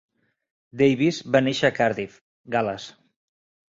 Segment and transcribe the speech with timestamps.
[0.83, 2.19] Davis va néixer a Cardiff,
[2.59, 2.93] Gal·les.